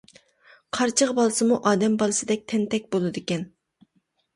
قارچىغا 0.77 1.15
بالىسىمۇ 1.21 1.61
ئادەم 1.73 2.01
بالىسىدەك، 2.03 2.45
تەنتەك 2.55 2.93
بولىدىكەن. 2.97 3.51